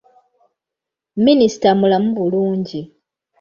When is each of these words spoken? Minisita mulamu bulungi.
Minisita 1.25 1.69
mulamu 1.79 2.09
bulungi. 2.17 2.81